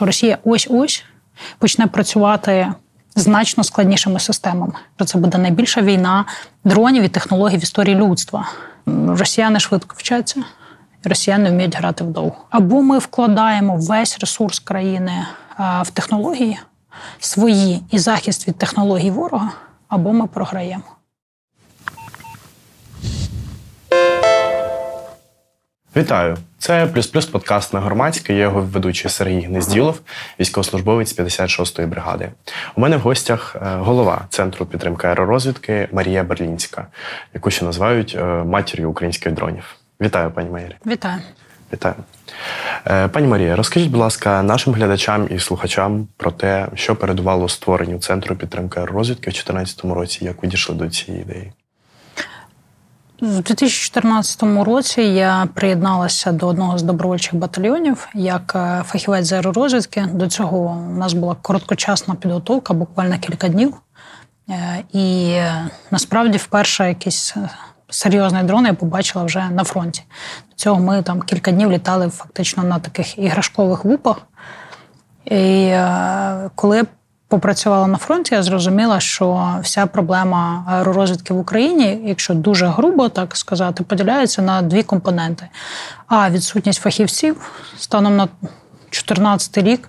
[0.00, 1.04] Росія ось ось
[1.58, 2.72] почне працювати
[3.16, 4.72] значно складнішими системами.
[5.06, 6.24] Це буде найбільша війна
[6.64, 8.48] дронів і технологій в історії людства.
[9.06, 10.42] Росіяни швидко вчаться,
[11.04, 12.36] росіяни вміють грати вдовго.
[12.50, 15.26] Або ми вкладаємо весь ресурс країни
[15.58, 16.58] в технології
[17.18, 19.50] свої і захист від технологій ворога,
[19.88, 20.84] або ми програємо.
[26.00, 26.36] Вітаю!
[26.58, 28.34] Це плюс плюс подкаст на громадське.
[28.34, 30.00] Я його ведучий Сергій Гнезділов,
[30.40, 32.30] військовослужбовець 56-ї бригади.
[32.76, 36.86] У мене в гостях е, голова центру підтримки аеророзвідки Марія Берлінська,
[37.34, 39.76] яку ще називають е, матір'ю українських дронів.
[40.00, 40.70] Вітаю, пані Марія.
[40.86, 41.20] Вітаю.
[41.72, 41.94] Вітаю.
[42.86, 47.98] Е, пані Марія, розкажіть, будь ласка, нашим глядачам і слухачам про те, що передувало створенню
[47.98, 51.52] центру підтримки аеророзвідки в 2014 році, як ви дійшли до цієї ідеї.
[53.22, 60.06] У 2014 році я приєдналася до одного з добровольчих батальйонів як е, фахівець з аеророзвідки.
[60.12, 63.74] До цього у нас була короткочасна підготовка, буквально кілька днів.
[64.50, 67.34] Е, і е, насправді вперше якийсь
[67.88, 70.02] серйозний дрон я побачила вже на фронті.
[70.50, 74.16] До цього ми там кілька днів літали фактично на таких іграшкових вупах.
[75.24, 75.74] І
[76.54, 76.82] коли
[77.30, 83.36] попрацювала на фронті, я зрозуміла, що вся проблема аеророзвідки в Україні, якщо дуже грубо так
[83.36, 85.48] сказати, поділяється на дві компоненти:
[86.06, 89.88] а відсутність фахівців станом на 2014 рік.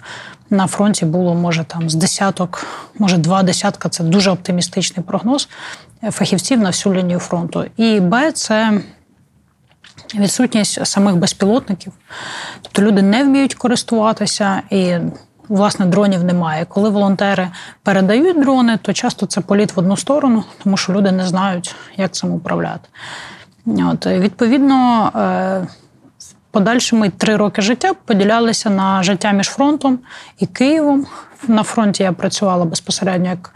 [0.50, 2.66] На фронті було, може, там з десяток,
[3.00, 5.50] може, два десятка це дуже оптимістичний прогноз
[6.12, 7.66] фахівців на всю лінію фронту.
[7.78, 8.82] І Б, це
[10.16, 11.94] відсутність самих безпілотників.
[12.62, 14.98] Тобто люди не вміють користуватися, і
[15.50, 16.66] власне дронів немає.
[16.66, 17.50] Коли волонтери
[17.84, 22.12] передають дрони, то часто це політ в одну сторону, тому що люди не знають, як
[22.12, 22.90] цим управляти.
[23.66, 25.68] От, Відповідно, е,
[26.52, 30.00] подальшими три роки життя поділялися на життя між фронтом
[30.40, 31.06] і Києвом.
[31.48, 33.54] На фронті я працювала безпосередньо як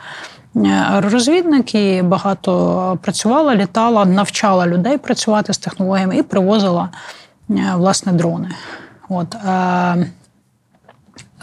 [0.55, 6.89] е, аеророзвідник і багато працювала, літала, навчала людей працювати з технологіями і привозила
[7.49, 8.49] е, власне дрони.
[9.10, 9.36] От.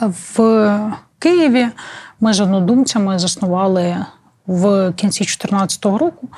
[0.00, 1.68] В Києві
[2.20, 3.96] ми з однодумцями заснували
[4.46, 6.28] в кінці 2014 року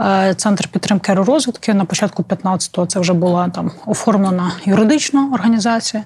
[0.00, 1.74] е, центр підтримки аеророзвідки.
[1.74, 6.02] На початку 15-го це вже була там оформлена юридична організація.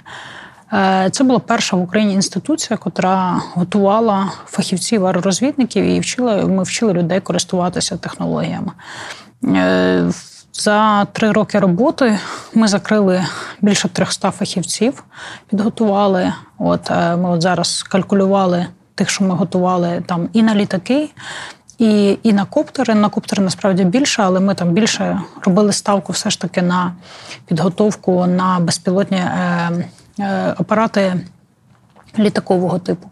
[0.72, 6.46] Е, це була перша в Україні інституція, яка готувала фахівців аеророзвідників і вчила.
[6.46, 8.72] Ми вчили людей користуватися технологіями.
[10.60, 12.18] За три роки роботи
[12.54, 13.26] ми закрили
[13.60, 15.04] більше 300 фахівців,
[15.50, 16.32] підготували.
[16.58, 21.10] От е, ми от зараз калькулювали тих, що ми готували там і на літаки,
[21.78, 22.94] і і на коптери.
[22.94, 26.92] На коптери насправді більше, але ми там більше робили ставку все ж таки на
[27.46, 29.70] підготовку на безпілотні е,
[30.18, 31.20] е, апарати
[32.18, 33.10] літакового типу.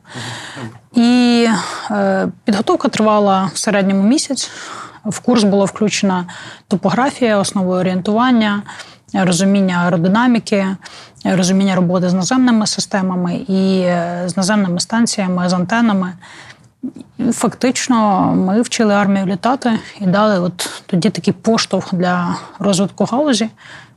[0.95, 1.47] І
[1.91, 4.51] е, підготовка тривала в середньому місяць.
[5.09, 6.25] В курс була включена
[6.69, 8.63] топографія, основи орієнтування,
[9.15, 10.67] розуміння аеродинаміки,
[11.25, 16.13] розуміння роботи з наземними системами і е, з наземними станціями, з антенами.
[17.33, 23.49] Фактично, ми вчили армію літати і дали от тоді такий поштовх для розвитку галузі.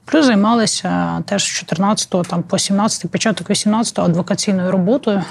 [0.05, 5.23] Плюс займалися теж з 14 там, по 17-й, початок 18-го адвокаційною роботою.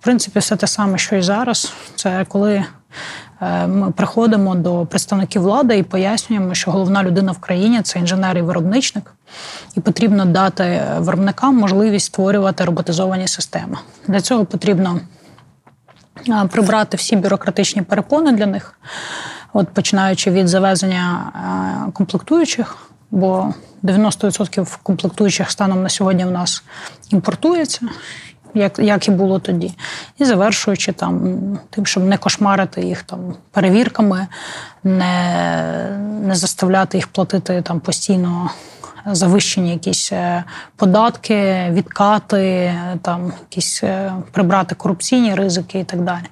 [0.00, 1.72] В принципі, все те саме, що і зараз.
[1.94, 2.64] Це коли
[3.66, 8.42] ми приходимо до представників влади і пояснюємо, що головна людина в країні це інженер і
[8.42, 9.14] виробничник,
[9.76, 13.78] і потрібно дати виробникам можливість створювати роботизовані системи.
[14.08, 15.00] Для цього потрібно
[16.28, 18.80] е, прибрати всі бюрократичні перепони для них,
[19.52, 21.32] от починаючи від завезення
[21.88, 22.76] е, комплектуючих.
[23.10, 26.62] Бо 90% комплектуючих станом на сьогодні в нас
[27.10, 27.80] імпортується,
[28.56, 29.74] як як і було тоді,
[30.18, 31.38] і завершуючи там
[31.70, 34.26] тим, щоб не кошмарити їх там перевірками,
[34.84, 38.50] не не заставляти їх платити там постійно
[39.06, 40.44] завищені якісь е,
[40.76, 46.26] податки, відкати, там якісь е, прибрати корупційні ризики і так далі.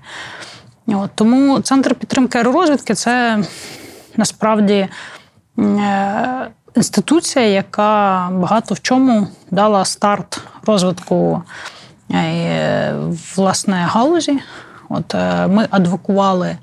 [0.87, 3.44] От, Тому центр підтримки аеророзвідки це
[4.16, 4.88] насправді.
[5.58, 11.43] Е, інституція, яка багато в чому дала старт розвитку
[13.36, 14.38] власне галузі.
[14.88, 16.56] От е, Ми адвокували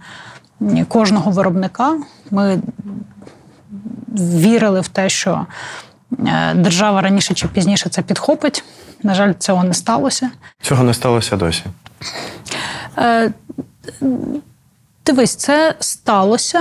[0.87, 1.97] кожного виробника.
[2.31, 2.61] Ми
[4.17, 5.45] вірили в те, що
[6.27, 8.63] е, держава раніше чи пізніше це підхопить.
[9.03, 10.29] На жаль, цього не сталося.
[10.61, 11.63] Цього не сталося досі.
[15.05, 16.59] Дивись, це сталося,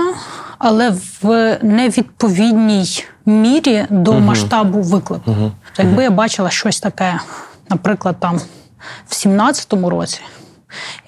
[0.59, 4.21] але в невідповідній мірі до угу.
[4.21, 5.31] масштабу виклику.
[5.31, 5.53] Угу.
[5.79, 7.21] Якби я бачила щось таке,
[7.71, 8.41] наприклад, там
[9.09, 10.21] в 17-му році,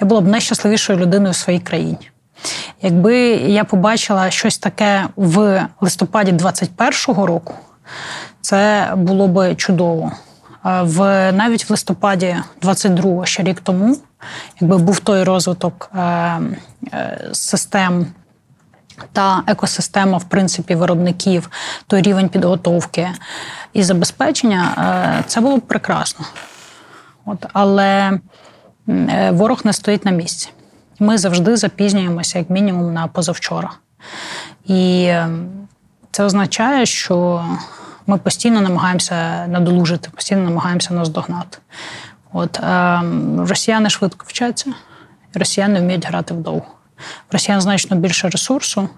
[0.00, 2.10] я була б найщасливішою людиною в своїй країні.
[2.82, 7.54] Якби я побачила щось таке в листопаді 21-го року,
[8.40, 10.12] це було б чудово.
[10.64, 13.96] В навіть в листопаді 22-го, ще рік тому,
[14.60, 16.00] якби був той розвиток е,
[16.92, 18.06] е, систем
[19.12, 21.50] та екосистема, в принципі, виробників,
[21.86, 23.08] той рівень підготовки
[23.72, 24.74] і забезпечення,
[25.20, 26.26] е, це було б прекрасно.
[27.26, 28.18] От, Але
[29.30, 30.50] ворог не стоїть на місці.
[30.98, 33.70] Ми завжди запізнюємося, як мінімум, на позавчора.
[34.66, 35.12] І
[36.10, 37.44] це означає, що
[38.06, 41.58] ми постійно намагаємося надолужити, постійно намагаємося наздогнати.
[42.32, 43.02] От е,
[43.38, 44.72] росіяни швидко вчаться,
[45.34, 46.66] росіяни вміють грати вдовго.
[47.32, 48.88] Росіян значно більше ресурсу,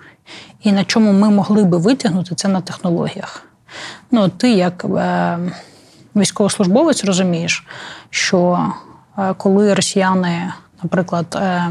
[0.62, 3.43] і на чому ми могли би витягнути це на технологіях.
[4.11, 5.38] Ну, ти, як е,
[6.17, 7.67] військовослужбовець, розумієш,
[8.11, 8.73] що
[9.19, 10.53] е, коли росіяни,
[10.83, 11.71] наприклад, е,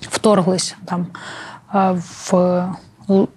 [0.00, 1.06] вторглись там
[1.74, 1.96] е,
[2.30, 2.64] в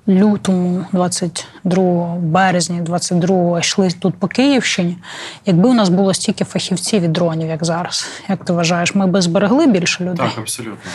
[0.07, 4.97] лютому, 22 березня, 22 йшли тут по Київщині.
[5.45, 9.21] Якби у нас було стільки фахівців і дронів, як зараз, як ти вважаєш, ми би
[9.21, 10.27] зберегли більше людей?
[10.29, 10.91] Так, абсолютно.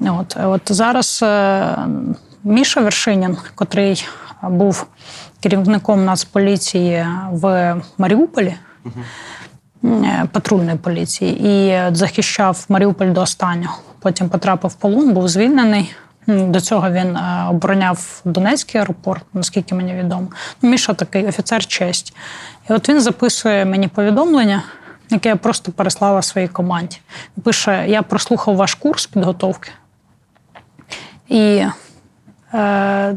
[0.00, 1.24] От от зараз
[2.44, 4.06] Міша Вершинін, котрий
[4.42, 4.86] був
[5.40, 8.54] керівником Нацполіції в Маріуполі.
[8.84, 8.94] Угу.
[10.32, 13.78] Патрульної поліції і захищав Маріуполь до останнього.
[14.00, 15.94] Потім потрапив в полон, був звільнений.
[16.26, 20.28] До цього він е, обороняв Донецький аеропорт, наскільки мені відомо.
[20.62, 22.16] Ну, Міша такий офіцер честь.
[22.70, 24.62] І от він записує мені повідомлення,
[25.10, 26.98] яке я просто переслала своїй команді.
[27.44, 29.70] Пише: Я прослухав ваш курс підготовки.
[31.28, 31.64] І
[32.54, 33.16] е,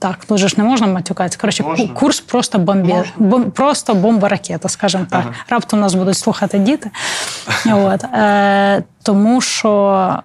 [0.00, 1.38] так, тут же ж не можна матюкатися.
[1.40, 1.88] Коротше, можна.
[1.88, 5.20] курс просто бомбі, бом, просто бомба ракета, скажімо так.
[5.24, 5.34] Ага.
[5.48, 6.90] Раптом нас будуть слухати діти.
[7.72, 8.04] От.
[8.04, 10.22] Е, Тому що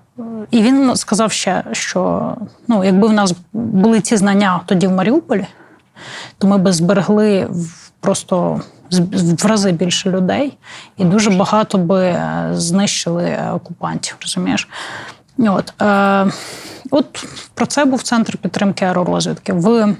[0.51, 2.33] і він сказав ще, що
[2.67, 5.45] ну, якби в нас були ці знання тоді в Маріуполі,
[6.37, 7.47] то ми би зберегли
[7.99, 8.61] просто
[9.41, 10.57] в рази більше людей,
[10.97, 14.17] і дуже багато би е, знищили окупантів.
[14.21, 14.67] Розумієш?
[15.37, 16.31] От, е,
[16.91, 19.53] от про це був центр підтримки аеророзвідки.
[19.53, 19.95] В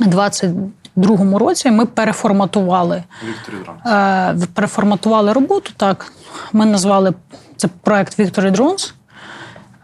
[0.00, 3.02] 22-му році ми переформатували
[3.86, 5.70] е, переформатували роботу.
[5.76, 6.12] Так,
[6.52, 7.12] ми назвали
[7.56, 8.92] це проект Victory Drones.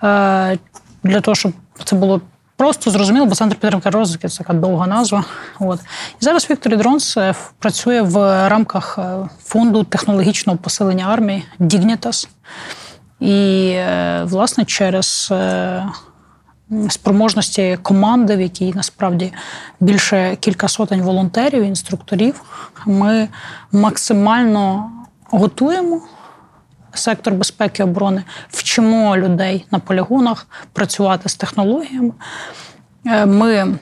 [0.03, 0.59] Е,
[1.03, 1.53] для того, щоб
[1.85, 2.21] це було
[2.57, 5.25] просто зрозуміло, бо центр підтримки розвитку це така довга назва.
[5.61, 5.81] От.
[6.21, 12.29] І зараз Victory Drones працює в рамках е, фонду технологічного посилення армії Dignitas.
[13.25, 15.33] І, е, власне, через
[16.89, 19.33] спроможності команди, в якій насправді
[19.81, 22.41] більше кілька сотень волонтерів, інструкторів,
[22.87, 23.29] ми
[23.73, 24.91] максимально
[25.31, 26.01] готуємо
[26.95, 32.13] сектор безпеки і оборони, вчимо людей на полігонах працювати з технологіями.
[33.07, 33.79] Е, ми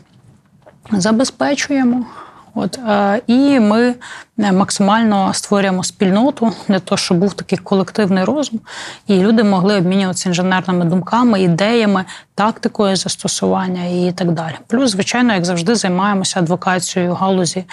[0.92, 2.06] забезпечуємо.
[2.54, 3.94] От е, і ми
[4.38, 8.60] е, максимально створюємо спільноту для того, щоб був такий колективний розум,
[9.06, 12.04] і люди могли обмінюватися інженерними думками, ідеями,
[12.34, 14.54] тактикою застосування і так далі.
[14.66, 17.64] Плюс, звичайно, як завжди, займаємося адвокацією галузі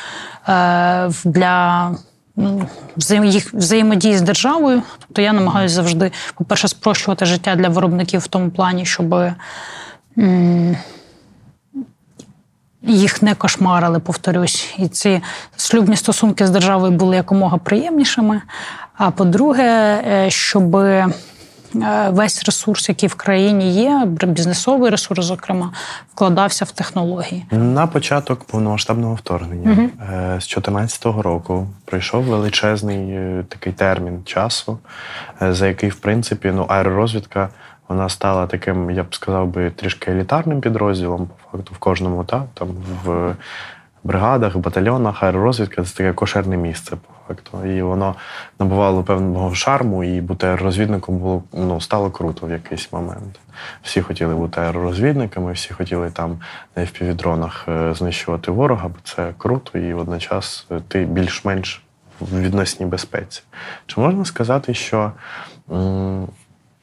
[1.25, 1.91] для
[3.23, 4.81] їх взаємодії з державою.
[4.99, 9.15] Тобто я намагаюся завжди, по-перше, спрощувати життя для виробників в тому плані, щоб
[12.81, 14.73] їх не кошмарили, повторюсь.
[14.77, 15.21] І ці
[15.57, 18.41] шлюбні стосунки з державою були якомога приємнішими.
[18.97, 20.75] А по-друге, е, щоб
[21.75, 25.71] Е, весь ресурс, який в країні є, бізнесовий ресурс, зокрема,
[26.13, 27.45] вкладався в технології.
[27.51, 29.89] На початок повномасштабного вторгнення угу.
[30.17, 33.17] з 2014 року пройшов величезний
[33.49, 34.79] такий термін часу,
[35.41, 37.49] за який, в принципі, ну аеророзвідка.
[37.89, 42.43] Вона стала таким, я б сказав би, трішки елітарним підрозділом, по факту, в кожному, та,
[42.53, 42.67] там
[43.03, 43.35] в
[44.03, 47.65] бригадах, батальйонах, аеророзвідка це таке кошерне місце, по факту.
[47.65, 48.15] І воно
[48.59, 53.39] набувало певного шарму, і бути аеророзвідником було ну, стало круто в якийсь момент.
[53.83, 56.39] Всі хотіли бути аеророзвідниками, всі хотіли там
[56.75, 61.83] на FPV-дронах е, знищувати ворога, бо це круто, і водночас ти більш-менш
[62.19, 63.41] в відносній безпеці.
[63.85, 65.11] Чи можна сказати, що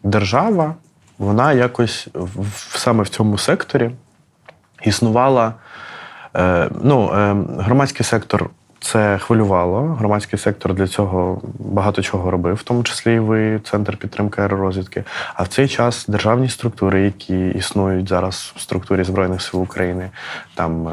[0.02, 0.74] держава,
[1.18, 3.90] вона якось в, саме в цьому секторі
[4.82, 5.54] існувала.
[6.36, 9.80] Е, ну, е, Громадський сектор це хвилювало.
[9.80, 15.04] Громадський сектор для цього багато чого робив, в тому числі і ви, центр підтримки аеророзвідки.
[15.34, 20.10] А в цей час державні структури, які існують зараз в структурі Збройних сил України,
[20.54, 20.92] там е,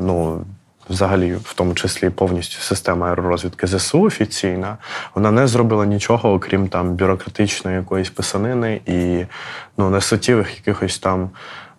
[0.00, 0.44] ну.
[0.92, 4.76] Взагалі, в тому числі повністю система аеророзвідки ЗСУ офіційна,
[5.14, 9.24] вона не зробила нічого, окрім там бюрократичної якоїсь писанини і
[9.76, 11.30] ну, несуттєвих якихось там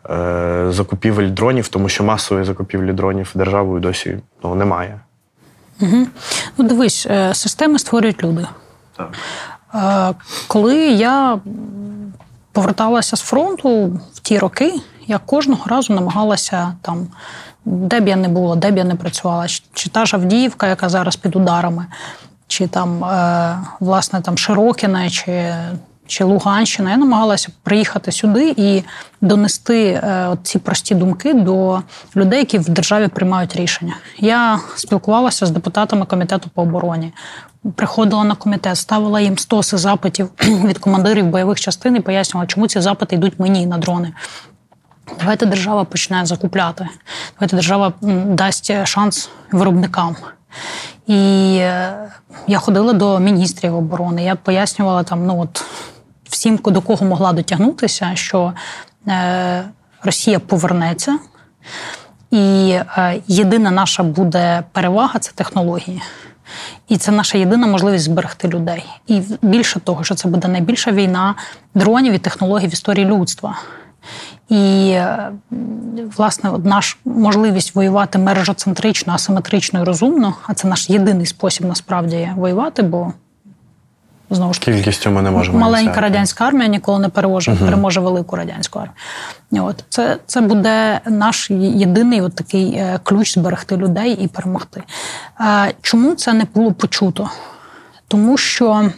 [0.09, 4.99] е, закупівель дронів, тому що масової закупівлі дронів державою досі ну, немає.
[5.81, 6.07] Угу.
[6.57, 8.47] Ну, дивись, е, системи створюють люди.
[8.97, 9.13] Так.
[9.75, 10.15] Е,
[10.47, 11.39] коли я
[12.51, 14.73] поверталася з фронту в ті роки,
[15.07, 17.07] я кожного разу намагалася там,
[17.65, 20.89] де б я не була, де б я не працювала, чи та ж Авдіївка, яка
[20.89, 21.85] зараз під ударами,
[22.47, 25.53] чи там, е, власне, там Широкіне, чи
[26.07, 28.83] чи Луганщина, я намагалася приїхати сюди і
[29.21, 31.81] донести е, ці прості думки до
[32.15, 33.95] людей, які в державі приймають рішення.
[34.19, 37.13] Я спілкувалася з депутатами комітету по обороні.
[37.75, 42.81] Приходила на комітет, ставила їм стоси запитів від командирів бойових частин і пояснювала, чому ці
[42.81, 44.13] запити йдуть мені на дрони.
[45.19, 46.87] Давайте держава почне закупляти.
[47.39, 50.15] Давайте держава дасть шанс виробникам.
[51.07, 51.93] І е,
[52.47, 54.23] я ходила до міністрів оборони.
[54.23, 55.65] Я пояснювала там, ну от
[56.29, 58.53] всім, до кого могла дотягнутися, що
[59.07, 59.63] е,
[60.03, 61.19] Росія повернеться,
[62.31, 66.01] і е, єдина наша буде перевага це технології.
[66.87, 68.85] І це наша єдина можливість зберегти людей.
[69.07, 71.35] І більше того, що це буде найбільша війна
[71.75, 73.59] дронів і технологій в історії людства.
[74.53, 75.31] І, е,
[76.17, 82.81] власне, наша можливість воювати мережоцентрично, асиметрично і розумно, а це наш єдиний спосіб насправді воювати,
[82.81, 83.13] бо
[84.29, 86.01] знову ж таки кількістю ми не можемо маленька взяти.
[86.01, 87.65] радянська армія ніколи не переможе, угу.
[87.65, 89.65] переможе велику радянську армію.
[89.65, 94.83] От це це буде наш єдиний от такий е, ключ зберегти людей і перемогти.
[95.81, 97.29] Чому це не було почуто?
[98.07, 98.89] Тому що.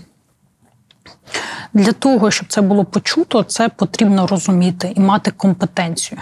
[1.74, 6.22] Для того, щоб це було почуто, це потрібно розуміти і мати компетенцію.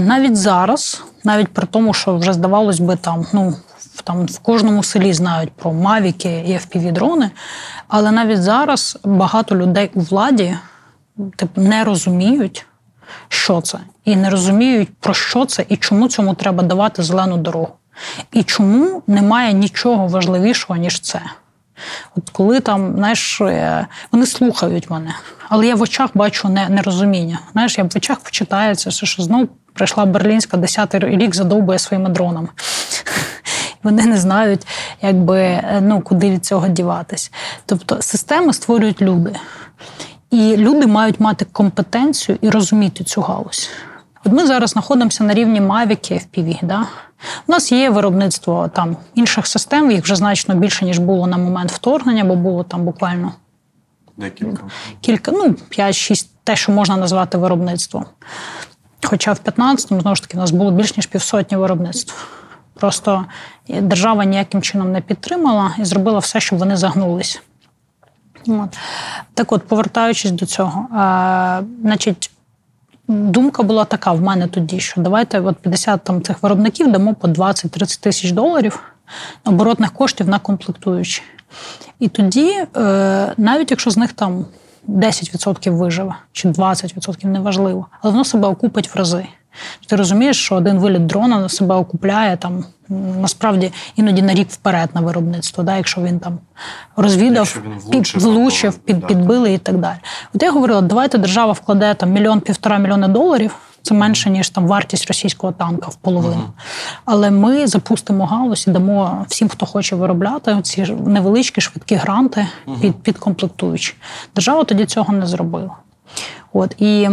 [0.00, 3.54] Навіть зараз, навіть при тому, що вже здавалось би, там ну
[4.04, 7.30] там в кожному селі знають про мавіки і fpv дрони
[7.88, 10.56] але навіть зараз багато людей у владі
[11.36, 12.66] типу, не розуміють,
[13.28, 17.68] що це, і не розуміють, про що це і чому цьому треба давати зелену дорогу.
[18.32, 21.20] І чому немає нічого важливішого, ніж це.
[22.16, 25.14] От коли там, знаєш, е, вони слухають мене,
[25.48, 27.38] але я в очах бачу нерозуміння.
[27.52, 32.48] Знаєш, я в очах почитається, що знову прийшла Берлінська 10-й рік задовбує своїми дронами.
[33.82, 34.66] Вони не знають,
[35.02, 37.32] якби ну куди від цього діватись.
[37.66, 39.36] Тобто системи створюють люди,
[40.30, 43.70] і люди мають мати компетенцію і розуміти цю галузь.
[44.24, 46.58] От ми зараз знаходимося на рівні Mavic і FPV.
[46.62, 46.86] Да?
[47.46, 51.72] У нас є виробництво там інших систем, їх вже значно більше, ніж було на момент
[51.72, 53.32] вторгнення, бо було там буквально
[54.16, 54.62] Декілька.
[55.00, 58.06] кілька, ну, 5-6, те, що можна назвати виробництвом.
[59.04, 62.26] Хоча в 15-му, знову ж таки, у нас було більш ніж півсотні виробництв.
[62.74, 63.26] Просто
[63.68, 67.42] держава ніяким чином не підтримала і зробила все, щоб вони загнулись.
[68.46, 68.78] От.
[69.34, 72.30] Так от, повертаючись до цього, а, значить,
[73.08, 77.28] думка була така в мене тоді, що давайте от 50 там, цих виробників дамо по
[77.28, 78.82] 20-30 тисяч доларів
[79.44, 81.22] оборотних коштів на комплектуючі.
[81.98, 84.46] І тоді, е, навіть якщо з них там
[84.88, 89.26] 10% виживе чи 20% неважливо, але воно себе окупить в рази.
[89.86, 92.64] Ти розумієш, що один виліт дрона на себе окупляє там
[93.20, 96.38] насправді іноді на рік вперед на виробництво, да, якщо він там
[96.96, 99.98] розвідав, він влучив, під, влучив під, підбили і так далі.
[100.34, 103.54] От я говорила, давайте держава вкладе там мільйон-півтора мільйони доларів.
[103.82, 106.34] Це менше, ніж там вартість російського танка в половину.
[106.34, 107.00] Uh-huh.
[107.04, 112.46] Але ми запустимо галузь і дамо всім, хто хоче виробляти ці невеличкі швидкі гранти
[112.80, 113.94] під під комплектуючі.
[114.34, 115.70] Держава тоді цього не зробила.
[116.52, 117.08] От і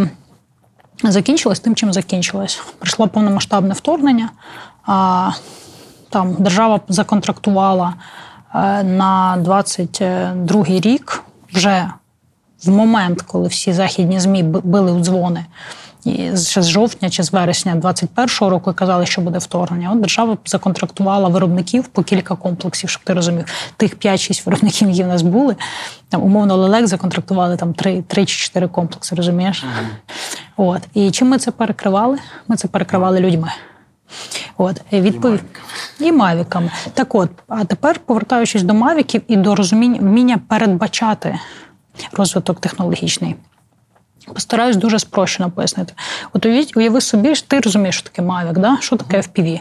[1.03, 2.61] закінчилось тим, чим закінчилось.
[2.79, 4.29] Прийшло повномасштабне вторгнення.
[4.85, 5.31] А
[6.09, 7.93] там держава законтрактувала
[8.55, 11.23] е, на 22-й рік
[11.53, 11.91] вже
[12.65, 15.45] в момент, коли всі західні змі били у дзвони.
[16.05, 19.91] І ще з жовтня чи з вересня 21-го року казали, що буде вторгнення.
[19.91, 23.45] От держава законтрактувала виробників по кілька комплексів, щоб ти розумів.
[23.77, 25.55] Тих 5-6 виробників, які в нас були.
[26.09, 29.63] Там умовно лелек законтрактували там 3, 3 чи 4 комплекси, розумієш?
[29.63, 29.85] Mm-hmm.
[30.57, 30.81] От.
[30.93, 32.17] І чим ми це перекривали?
[32.47, 33.51] Ми це перекривали людьми.
[34.57, 35.41] От, відповідь
[35.99, 36.71] і мавіками.
[36.93, 41.39] Так от, а тепер, повертаючись до мавіків і до розуміння вміння передбачати
[42.13, 43.35] розвиток технологічний.
[44.33, 45.93] Постараюсь дуже спрощено пояснити.
[46.33, 48.77] От уяви собі, ти розумієш, що таке Mavic, да?
[48.81, 49.59] що таке FPV.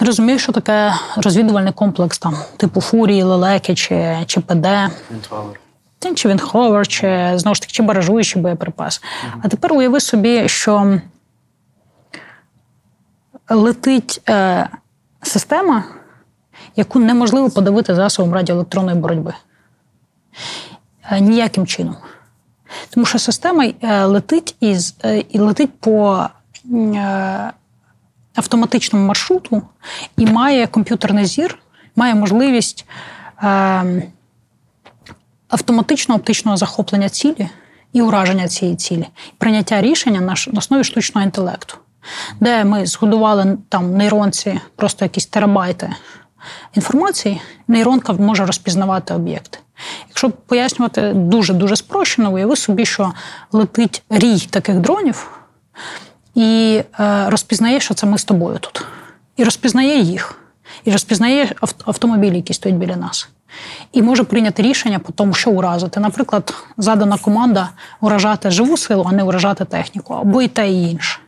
[0.00, 4.66] Розумієш, що таке розвідувальний комплекс, там, типу фурії, лелеки чи чи ПД.
[6.14, 9.00] Чи Вінховер, чи знову ж таки, чи баражуючий боєприпас.
[9.00, 9.40] Uh-huh.
[9.42, 11.00] А тепер уяви собі, що
[13.48, 14.68] летить е,
[15.22, 15.84] система,
[16.76, 19.34] яку неможливо подавити засобом радіоелектронної боротьби.
[21.10, 21.96] Е, ніяким чином.
[22.90, 26.26] Тому що система е, летить із, е, і летить по
[26.74, 27.52] е,
[28.34, 29.62] автоматичному маршруту
[30.16, 31.58] і має комп'ютерний зір,
[31.96, 32.84] має можливість
[35.48, 37.48] автоматичного оптичного захоплення цілі
[37.92, 39.06] і ураження цієї цілі,
[39.38, 41.76] прийняття рішення на основі штучного інтелекту,
[42.40, 45.94] де ми згодували там нейронці просто якісь терабайти
[46.74, 49.58] інформації, нейронка може розпізнавати об'єкти.
[50.08, 53.12] Якщо пояснювати дуже дуже спрощено, уяви собі, що
[53.52, 55.30] летить рій таких дронів
[56.34, 58.84] і е, розпізнає, що це ми з тобою тут.
[59.36, 60.38] І розпізнає їх,
[60.84, 63.28] і розпізнає ав- автомобілі, які стоять біля нас.
[63.92, 66.00] І може прийняти рішення по тому, що уразити.
[66.00, 67.68] Наприклад, задана команда
[68.00, 71.18] уражати живу силу, а не уражати техніку, або і те, і інше.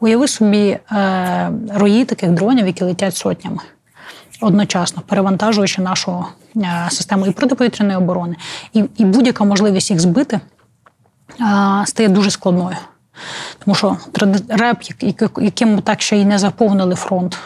[0.00, 3.58] Уяви собі е, рої таких дронів, які летять сотнями
[4.44, 6.24] одночасно, перевантажуючи нашу
[6.56, 8.36] е, систему і протиповітряної оборони,
[8.72, 10.40] і, і будь-яка можливість їх збити
[11.40, 12.76] е, стає дуже складною.
[13.64, 13.96] Тому що
[14.48, 17.38] реп, як- як- яким ми так ще й не заповнили фронт,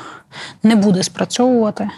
[0.63, 1.91] не буде спрацьовувати.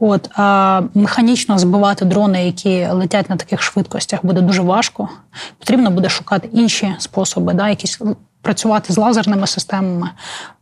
[0.00, 5.08] От, а механічно збивати дрони, які летять на таких швидкостях, буде дуже важко.
[5.58, 8.00] Потрібно буде шукати інші способи, да, якісь
[8.42, 10.10] працювати з лазерними системами,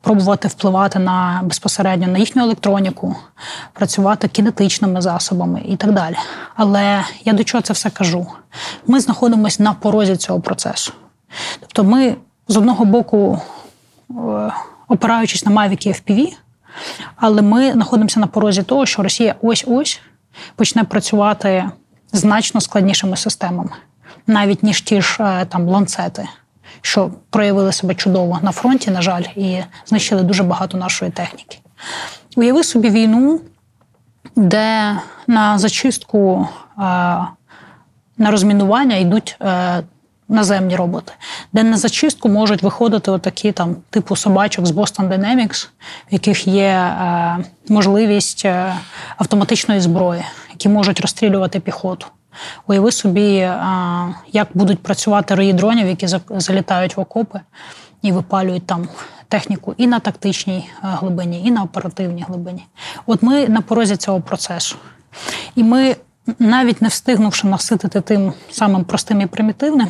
[0.01, 3.17] пробувати впливати на безпосередньо на їхню електроніку,
[3.73, 6.17] працювати кинетичними засобами і так далі.
[6.57, 8.27] Але я до чого це все кажу?
[8.87, 10.93] Ми знаходимося на порозі цього процесу.
[11.61, 12.17] Тобто, ми
[12.49, 13.41] з одного боку,
[14.11, 14.15] е,
[14.89, 16.33] опираючись на Mavic і FPV,
[17.17, 20.01] але ми знаходимося на порозі того, що Росія ось-ось
[20.57, 21.71] почне працювати
[22.13, 23.71] значно складнішими системами,
[24.27, 26.29] навіть ніж ті ж е, там ланцети,
[26.87, 31.59] що проявили себе чудово на фронті, на жаль, і знищили дуже багато нашої техніки.
[32.37, 33.41] Уяви собі війну,
[34.37, 36.83] де на зачистку, е,
[38.19, 39.83] на розмінування йдуть е,
[40.29, 41.13] наземні роботи,
[41.53, 45.69] де на зачистку можуть виходити отакі там типу собачок з Boston Dynamics,
[46.11, 48.47] в яких є е, можливість
[49.17, 52.07] автоматичної зброї, які можуть розстрілювати піхоту.
[52.67, 53.59] Уяви собі, е,
[54.33, 57.41] як будуть працювати рої дронів, які залітають в окопи
[58.03, 58.89] і випалюють там
[59.29, 62.67] техніку і на тактичній е, глибині, і на оперативній глибині.
[63.07, 64.77] От ми на порозі цього процесу.
[65.55, 65.97] І ми,
[66.39, 69.89] навіть не встигнувши наситити тим самим простим і примітивним,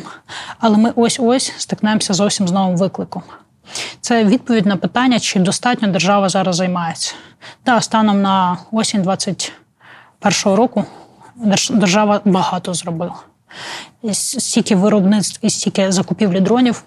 [0.59, 3.23] але ми ось-ось стикнемося зовсім з новим викликом.
[4.01, 7.13] Це відповідь на питання, чи достатньо держава зараз займається.
[7.63, 10.85] Так, станом на осінь 21-го року
[11.69, 13.15] держава багато зробила.
[14.13, 16.83] Стільки виробництв і стільки закупівлі дронів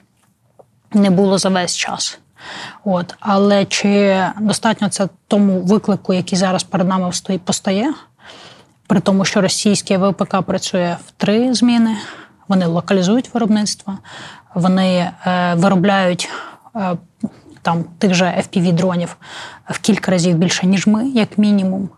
[0.92, 2.18] не було за весь час.
[2.84, 3.14] От.
[3.20, 7.10] Але чи достатньо це тому виклику, який зараз перед нами
[7.44, 7.94] постає,
[8.86, 11.96] при тому, що російське ВПК працює в три зміни,
[12.48, 13.98] вони локалізують виробництво,
[14.54, 16.28] вони е, виробляють
[16.76, 16.96] е,
[17.62, 19.08] там тих же FPV-дронів
[19.68, 21.88] в кілька разів більше, ніж ми, як мінімум.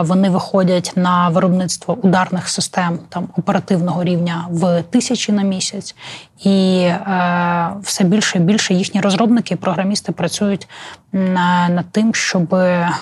[0.00, 5.96] Вони виходять на виробництво ударних систем там оперативного рівня в тисячі на місяць,
[6.44, 10.68] і е, все більше і більше їхні розробники, і програмісти працюють
[11.12, 12.92] на, над тим, щоб е,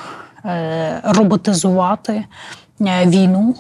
[1.05, 2.25] роботизувати
[2.81, 3.55] е, війну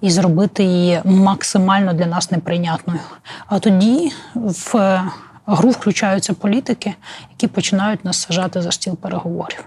[0.00, 3.00] і зробити її максимально для нас неприйнятною.
[3.46, 5.00] А тоді в
[5.46, 6.94] гру включаються політики,
[7.30, 9.64] які починають нас сажати за стіл переговорів.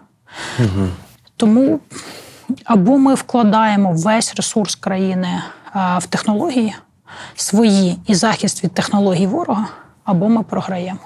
[1.38, 1.80] Тому
[2.66, 5.42] або ми вкладаємо весь ресурс країни
[5.74, 6.76] в технології
[7.36, 9.68] свої і захист від технологій ворога,
[10.04, 11.00] або ми програємо.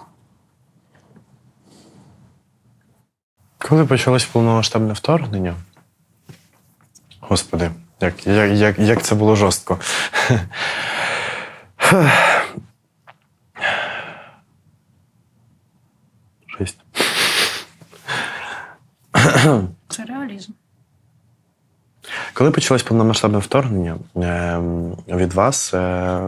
[3.58, 5.56] Коли почалось повномасштабне вторгнення?
[7.20, 9.80] Господи, як, як, як, як це було жорстко.
[16.64, 16.80] Жесть.
[19.90, 20.52] Це реалізм.
[22.34, 24.60] Коли почалось повномасштабне вторгнення, е,
[25.16, 26.20] від вас е,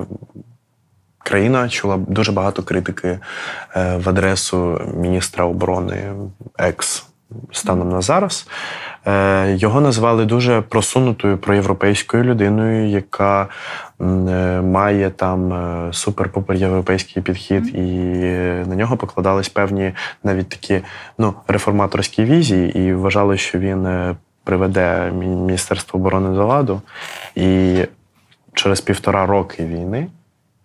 [1.17, 3.19] країна чула дуже багато критики
[3.75, 6.13] е, в адресу міністра оборони
[6.57, 7.05] екс
[7.51, 8.47] станом на зараз.
[9.07, 13.47] Е, Його назвали дуже просунутою проєвропейською людиною, яка
[14.01, 14.03] е,
[14.61, 17.81] має там е, суперпоперєвропейський підхід, і
[18.67, 20.81] на нього покладались певні навіть такі
[21.17, 26.81] ну, реформаторські візії, і вважали, що він приведе Міністерство оборони до ладу.
[27.35, 27.77] І
[28.53, 30.07] через півтора роки війни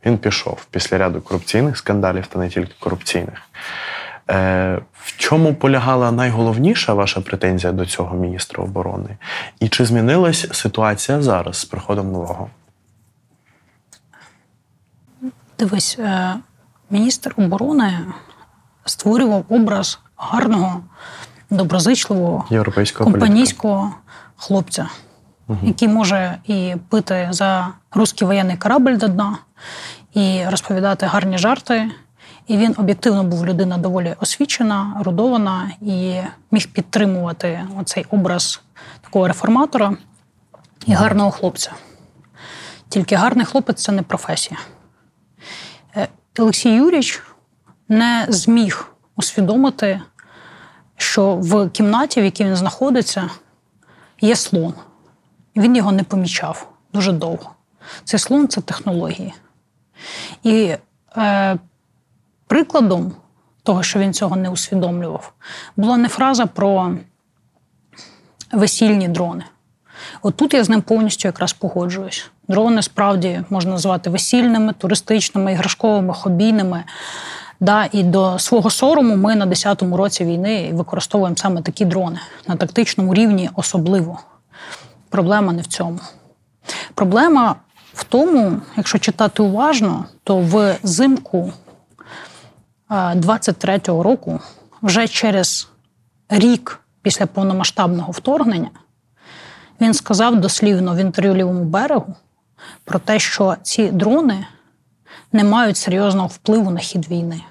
[0.07, 3.42] він пішов після ряду корупційних скандалів та не тільки корупційних.
[4.30, 9.16] Е, В чому полягала найголовніша ваша претензія до цього міністра оборони?
[9.60, 12.50] І чи змінилась ситуація зараз з приходом нового?
[15.58, 16.34] Дивись, е,
[16.90, 17.98] міністр оборони
[18.84, 20.80] створював образ гарного,
[21.50, 23.94] доброзичливого, Європейського компанійського
[24.36, 24.88] хлопця,
[25.62, 29.38] який може і пити за русський воєнний корабль до дна,
[30.14, 31.90] і розповідати гарні жарти.
[32.50, 38.60] І він об'єктивно був людина доволі освічена, родована і міг підтримувати оцей образ
[39.00, 39.96] такого реформатора
[40.86, 41.72] і гарного хлопця.
[42.88, 44.60] Тільки гарний хлопець це не професія.
[45.96, 46.08] Е,
[46.38, 47.22] Олексій Юрійович
[47.88, 50.00] не зміг усвідомити,
[50.96, 53.30] що в кімнаті, в якій він знаходиться,
[54.20, 54.74] є слон.
[55.56, 57.50] Він його не помічав дуже довго.
[58.04, 59.34] Цей слон це технології.
[60.42, 60.74] І
[61.16, 61.58] е,
[62.50, 63.12] прикладом
[63.62, 65.32] того, що він цього не усвідомлював,
[65.76, 66.94] була не фраза про
[68.52, 69.44] весільні дрони.
[70.22, 72.30] От тут я з ним повністю якраз погоджуюсь.
[72.48, 76.84] Дрони справді можна назвати весільними, туристичними, іграшковими, хобійними.
[77.60, 82.56] Да, І до свого сорому ми на 10-му році війни використовуємо саме такі дрони на
[82.56, 84.18] тактичному рівні особливо.
[85.08, 85.98] Проблема не в цьому.
[86.94, 87.56] Проблема
[87.94, 91.52] в тому, якщо читати уважно, то в зимку
[92.90, 94.40] 23-го року,
[94.83, 95.68] вже через
[96.29, 98.70] рік після повномасштабного вторгнення,
[99.81, 102.14] він сказав дослівно в інтерв'ю лівому берегу
[102.85, 104.46] про те, що ці дрони
[105.33, 107.42] не мають серйозного впливу на хід війни.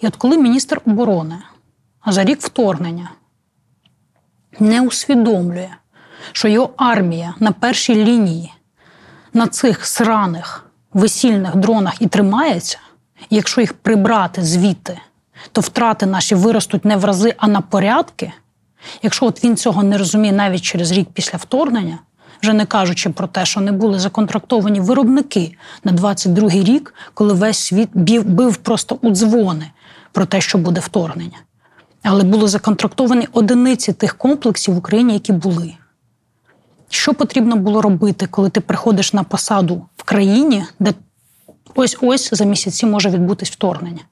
[0.00, 1.42] І от коли міністр оборони
[2.06, 3.10] за рік вторгнення
[4.60, 5.70] не усвідомлює,
[6.32, 8.52] що його армія на першій лінії
[9.32, 12.78] на цих сраних весільних дронах і тримається,
[13.30, 14.98] якщо їх прибрати звідти,
[15.52, 18.32] то втрати наші виростуть не в рази, а на порядки.
[19.02, 21.98] Якщо от він цього не розуміє навіть через рік після вторгнення,
[22.42, 27.58] вже не кажучи про те, що не були законтрактовані виробники на 22-й рік, коли весь
[27.58, 29.70] світ бив, просто у дзвони
[30.12, 31.38] про те, що буде вторгнення.
[32.02, 35.74] Але були законтрактовані одиниці тих комплексів в Україні, які були.
[36.88, 40.94] Що потрібно було робити, коли ти приходиш на посаду в країні, де
[41.74, 44.02] ось ось за місяці може відбутись вторгнення?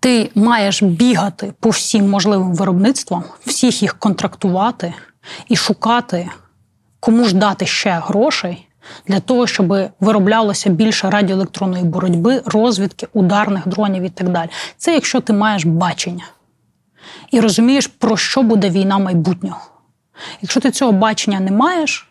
[0.00, 4.94] Ти маєш бігати по всім можливим виробництвам, всіх їх контрактувати
[5.48, 6.30] і шукати,
[7.00, 8.66] кому ж дати ще грошей
[9.06, 14.50] для того, щоб вироблялося більше радіоелектронної боротьби, розвідки, ударних дронів і так далі.
[14.76, 16.24] Це якщо ти маєш бачення
[17.30, 19.60] і розумієш, про що буде війна майбутнього.
[20.42, 22.09] Якщо ти цього бачення не маєш,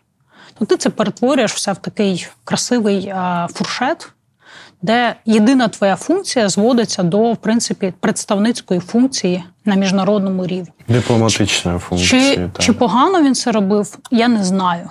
[0.60, 4.08] то ти це перетворюєш все в такий красивий а, фуршет,
[4.82, 10.72] де єдина твоя функція зводиться до в принципі представницької функції на міжнародному рівні.
[10.88, 12.34] Дипломатичної функції.
[12.34, 12.62] Чи, так.
[12.62, 14.90] чи погано він це робив, я не знаю.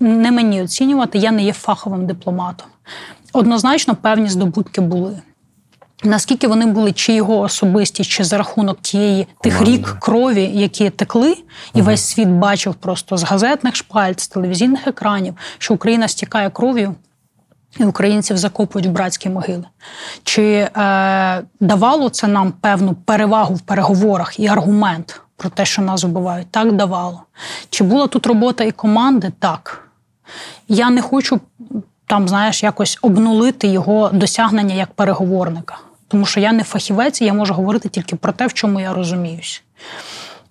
[0.00, 2.66] Не мені оцінювати, я не є фаховим дипломатом.
[3.32, 5.18] Однозначно, певні здобутки були.
[6.04, 11.36] Наскільки вони були чи його особисті, чи за рахунок тієї тих рік крові, які текли,
[11.74, 16.94] і весь світ бачив просто з газетних шпальт, з телевізійних екранів, що Україна стікає кров'ю,
[17.78, 19.64] і українців закопують в братські могили.
[20.24, 26.04] Чи е, давало це нам певну перевагу в переговорах і аргумент про те, що нас
[26.04, 26.50] вбивають?
[26.50, 27.22] Так давало.
[27.70, 29.32] Чи була тут робота і команди?
[29.38, 29.88] Так.
[30.68, 31.40] Я не хочу
[32.06, 35.78] там, знаєш, якось обнулити його досягнення як переговорника.
[36.08, 38.94] Тому що я не фахівець, і я можу говорити тільки про те, в чому я
[38.94, 39.62] розуміюсь.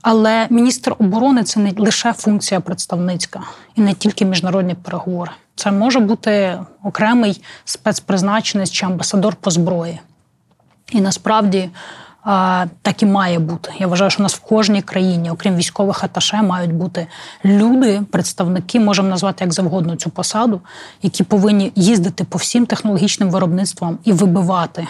[0.01, 3.41] Але міністр оборони це не лише функція представницька
[3.75, 5.31] і не тільки міжнародні переговори.
[5.55, 9.99] Це може бути окремий спецпризначенець чи амбасадор по зброї.
[10.91, 11.69] І насправді
[12.81, 13.71] так і має бути.
[13.79, 17.07] Я вважаю, що у нас в кожній країні, окрім військових аташе, мають бути
[17.45, 20.61] люди, представники, можемо назвати як завгодно цю посаду,
[21.01, 24.87] які повинні їздити по всім технологічним виробництвам і вибивати.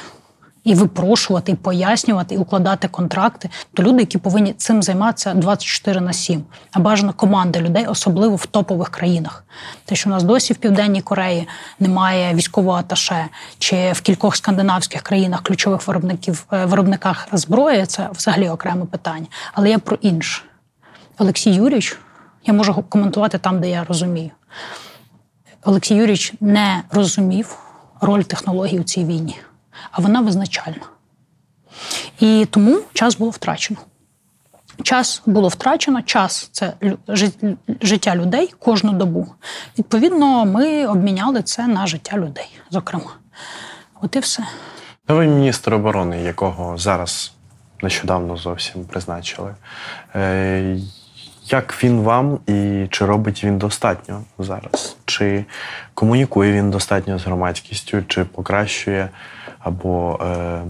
[0.65, 6.13] І випрошувати, і пояснювати, і укладати контракти, то люди, які повинні цим займатися 24 на
[6.13, 6.43] 7.
[6.71, 9.45] а бажано команди людей, особливо в топових країнах.
[9.85, 11.47] Те, що у нас досі в Південній Кореї
[11.79, 13.25] немає військового аташе,
[13.59, 19.25] чи в кількох скандинавських країнах ключових виробників е, виробниках зброї, це взагалі окреме питання.
[19.53, 20.41] Але я про інше.
[21.17, 21.97] Олексій Юрійович,
[22.45, 24.31] я можу коментувати там, де я розумію.
[25.63, 27.57] Олексій Юрійович не розумів
[28.01, 29.35] роль технологій у цій війні
[29.91, 30.85] а вона визначальна.
[32.19, 33.79] І тому час було втрачено.
[34.83, 36.73] Час було втрачено, час це
[37.81, 39.27] життя людей кожну добу.
[39.77, 43.11] Відповідно, ми обміняли це на життя людей, зокрема.
[44.01, 44.43] От і все.
[45.07, 47.31] Новий міністр оборони, якого зараз
[47.81, 49.55] нещодавно зовсім призначили.
[51.49, 54.97] Як він вам і чи робить він достатньо зараз?
[55.05, 55.45] Чи
[55.93, 59.09] комунікує він достатньо з громадськістю, чи покращує
[59.59, 60.61] або е,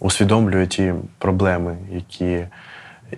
[0.00, 2.46] усвідомлює ті проблеми, які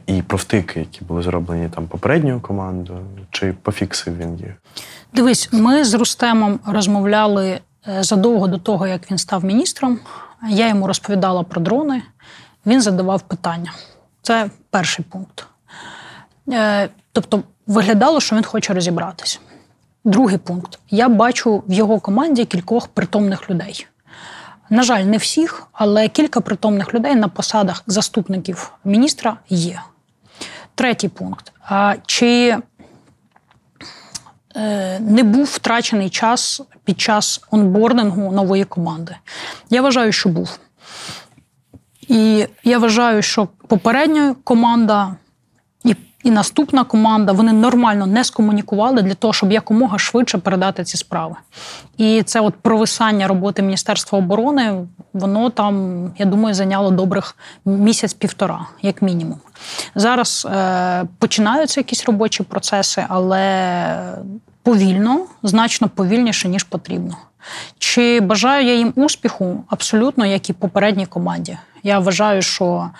[0.06, 4.52] і провтики, які були зроблені там попередньою командою, чи пофіксив він їх?
[5.14, 9.98] Дивись, ми з Рустемом розмовляли е, задовго до того, як він став міністром.
[10.48, 12.02] Я йому розповідала про дрони,
[12.66, 13.72] він задавав питання.
[14.22, 15.46] Це перший пункт.
[16.52, 19.38] Е, Тобто, виглядало, що він хоче розібратися.
[20.04, 20.78] Другий пункт.
[20.90, 23.86] Я бачу в його команді кількох притомних людей.
[24.70, 29.82] На жаль, не всіх, але кілька притомних людей на посадах заступників міністра є.
[30.74, 31.52] Третій пункт.
[32.06, 32.56] Чи
[34.56, 39.16] е, не був втрачений час під час онбордингу нової команди?
[39.70, 40.58] Я вважаю, що був.
[42.00, 45.14] І я вважаю, що попередня команда
[46.24, 51.34] і, наступна команда вони нормально не скомунікували для того, щоб якомога швидше передати ці справи.
[51.96, 59.02] І це от провисання роботи Міністерства оборони, воно там, я думаю, зайняло добрих місяць-півтора, як
[59.02, 59.38] мінімум.
[59.94, 64.14] Зараз е, починаються якісь робочі процеси, але
[64.62, 67.16] повільно, значно повільніше, ніж потрібно.
[67.78, 69.64] Чи бажаю я їм успіху?
[69.68, 71.58] Абсолютно, як і попередній команді.
[71.82, 72.90] Я вважаю, що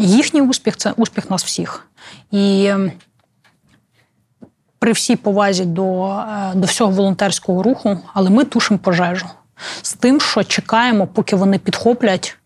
[0.00, 1.86] їхній успіх це успіх нас всіх.
[2.30, 2.92] І ем,
[4.78, 9.26] при всій повазі до, е, до всього волонтерського руху, але ми тушимо пожежу
[9.82, 12.36] з тим, що чекаємо, поки вони підхоплять,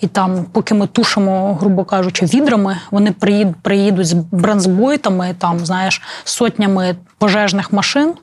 [0.00, 6.02] і там, поки ми тушимо, грубо кажучи, відрами, вони приїдуть, приїдуть з бронзбойтами, там, знаєш,
[6.24, 8.14] сотнями пожежних машин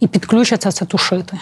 [0.00, 1.38] і підключаться це тушити.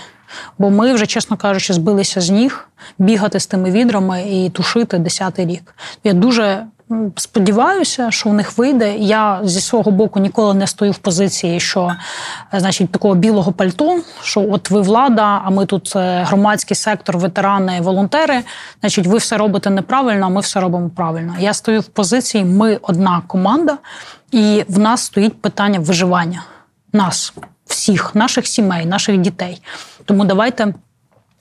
[0.59, 5.46] Бо ми вже, чесно кажучи, збилися з ніг бігати з тими відрами і тушити десятий
[5.46, 5.74] рік.
[6.05, 6.66] Я дуже
[7.16, 8.96] сподіваюся, що в них вийде.
[8.96, 11.92] Я зі свого боку ніколи не стою в позиції, що
[12.53, 17.81] значить такого білого пальто, що от ви влада, а ми тут е, громадський сектор, ветерани,
[17.81, 18.42] волонтери.
[18.81, 21.37] Значить, ви все робите неправильно, а ми все робимо правильно.
[21.40, 23.79] Я стою в позиції, ми одна команда,
[24.33, 26.44] і в нас стоїть питання виживання
[26.92, 27.33] нас,
[27.66, 29.62] всіх, наших сімей, наших дітей.
[30.05, 30.74] Тому давайте.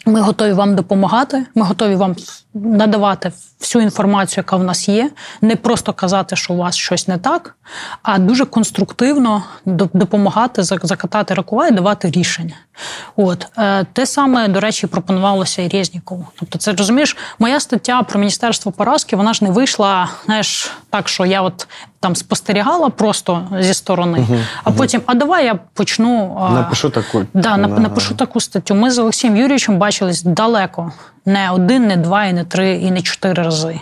[0.08, 1.46] Ми готові вам допомагати.
[1.56, 2.16] Ми готові вам
[2.54, 5.12] надавати всю інформацію, яка в нас є.
[5.42, 7.56] Не просто казати, що у вас щось не так,
[8.04, 12.56] а дуже конструктивно допомагати закатати ракува і давати рішення.
[13.16, 16.28] От е, те саме, до речі, пропонувалося і Резнікову.
[16.40, 21.26] Тобто, це розумієш, моя стаття про міністерство поразки вона ж не вийшла, знаєш, так, що
[21.26, 21.68] я от
[22.00, 24.78] там спостерігала просто зі сторони, угу, а угу.
[24.78, 28.76] потім, а давай я почну напишу таку да, напишу таку статтю.
[28.76, 30.92] Ми з Олексієм Юрійовичем бачились далеко.
[31.26, 33.80] Не один, не два, і не три, і не чотири рази.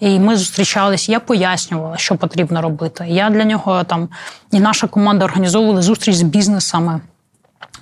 [0.00, 1.08] І ми зустрічались.
[1.08, 3.06] Я пояснювала, що потрібно робити.
[3.08, 4.08] Я для нього там
[4.50, 7.00] і наша команда організовували зустріч з бізнесами.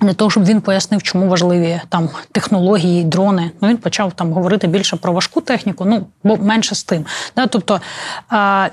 [0.01, 3.51] Не того, щоб він пояснив, чому важливі там технології, дрони.
[3.61, 7.05] Ну він почав там говорити більше про важку техніку, ну бо менше з тим.
[7.35, 7.47] Да?
[7.47, 7.81] Тобто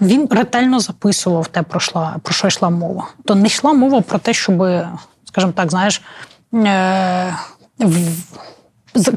[0.00, 3.06] він ретельно записував те, про, шла, про що йшла мова.
[3.24, 4.64] То не йшла мова про те, щоб,
[5.24, 6.02] скажімо так, знаєш.
[6.54, 7.34] Е-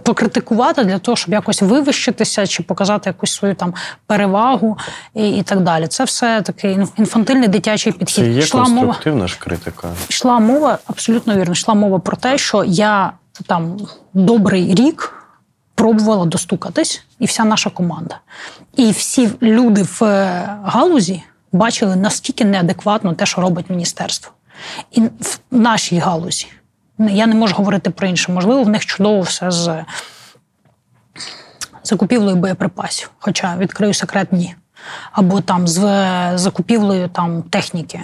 [0.03, 3.73] покритикувати для того, щоб якось вивищитися чи показати якусь свою там
[4.07, 4.77] перевагу
[5.15, 5.87] і і так далі.
[5.87, 8.25] Це все такий інфантильний дитячий підхід.
[8.25, 9.87] Це є Шла конструктивна мова, ж критика.
[10.09, 11.53] Йшла мова, абсолютно вірно.
[11.53, 13.13] Йшла мова про те, що я
[13.47, 13.77] там
[14.13, 15.17] добрий рік.
[15.75, 18.19] Пробувала достукатись, і вся наша команда.
[18.75, 24.31] І всі люди в е, галузі бачили наскільки неадекватно те, що робить міністерство,
[24.91, 26.47] і в нашій галузі.
[26.99, 28.31] Я не можу говорити про інше.
[28.31, 29.85] Можливо, в них чудово все з
[31.83, 34.55] закупівлею боєприпасів, хоча відкрию секрет, ні.
[35.11, 35.81] Або там з
[36.37, 37.99] закупівлею там техніки.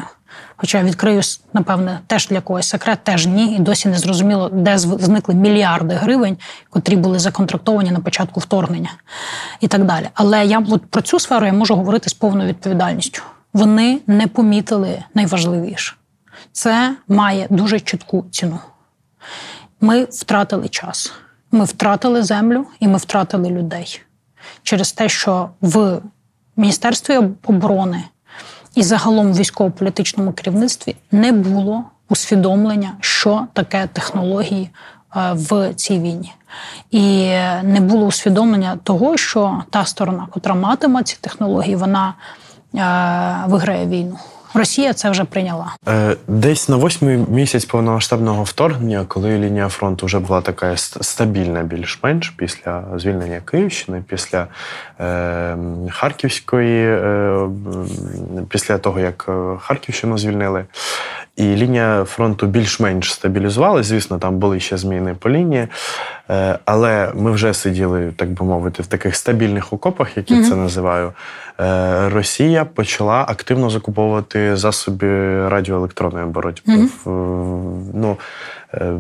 [0.56, 1.22] Хоча відкрию,
[1.54, 6.38] напевне, теж для когось секрет, теж ні, і досі не зрозуміло, де зникли мільярди гривень,
[6.70, 8.90] котрі були законтрактовані на початку вторгнення
[9.62, 10.10] і так далі.
[10.14, 13.22] Але я от про цю сферу я можу говорити з повною відповідальністю.
[13.54, 15.96] Вони не помітили найважливіше.
[16.52, 18.60] Це має дуже чітку ціну.
[19.82, 21.14] Ми втратили час,
[21.52, 24.02] ми втратили землю і ми втратили людей.
[24.64, 26.00] Через те, що в
[26.58, 28.04] Міністерстві оборони
[28.76, 34.70] і загалом в військово-політичному керівництві не було усвідомлення, що таке технології
[35.16, 36.34] е, в цій війні,
[36.92, 37.28] і
[37.64, 42.14] не було усвідомлення того, що та сторона, котра матиме ці технології, вона
[42.76, 44.20] е, виграє війну.
[44.58, 45.76] Росія це вже прийняла.
[45.88, 52.30] Е, Десь на восьмий місяць повномасштабного вторгнення, коли лінія фронту вже була така стабільна, більш-менш
[52.30, 54.48] після звільнення Київщини, після
[55.00, 55.58] е,
[55.90, 57.50] Харківської, е,
[58.50, 60.66] після того як е, Харківщину звільнили.
[61.38, 63.90] І лінія фронту більш-менш стабілізувалася.
[63.90, 65.68] Звісно, там були ще зміни по лінії,
[66.30, 70.56] Е, але ми вже сиділи, так би мовити, в таких стабільних окопах, як я це
[70.56, 71.12] називаю.
[71.60, 75.08] Е, Росія почала активно закуповувати засоби
[75.50, 76.74] радіоелектронної боротьби.
[77.06, 78.18] В- Ну,
[78.74, 78.94] е,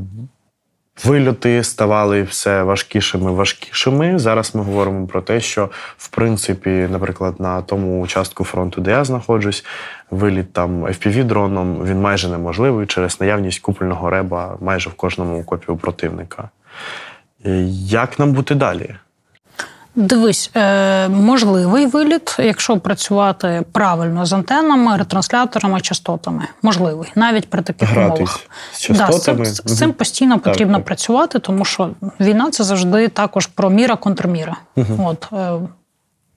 [1.05, 4.19] Вильоти ставали все важкішими, важкішими.
[4.19, 9.03] Зараз ми говоримо про те, що в принципі, наприклад, на тому участку фронту, де я
[9.03, 9.65] знаходжусь,
[10.12, 15.71] виліт там fpv дроном він майже неможливий через наявність купольного реба майже в кожному окопі
[15.71, 16.49] у противника.
[17.45, 18.95] Е, Як нам бути далі?
[19.97, 26.47] Дивись, е, можливий виліт, якщо працювати правильно з антеннами, ретрансляторами, частотами.
[26.62, 28.39] Можливий, навіть при таких Гратись умовах.
[28.73, 30.86] з Да, з, цим, з цим постійно потрібно так.
[30.86, 34.55] працювати, тому що війна це завжди також про міра контрміра.
[34.99, 35.51] От, е,